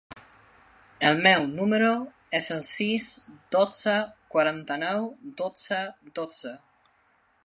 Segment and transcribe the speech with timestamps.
[1.09, 1.89] El meu número
[2.39, 3.05] es el sis,
[3.57, 3.93] dotze,
[4.37, 5.05] quaranta-nou,
[5.43, 5.83] dotze,
[6.21, 6.57] dotze.